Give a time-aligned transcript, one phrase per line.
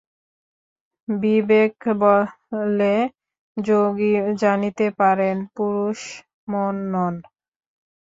[1.07, 2.95] বিবেকবলে
[3.57, 4.11] যোগী
[4.41, 5.99] জানিতে পারেন, পুরুষ
[6.47, 7.15] মন নন।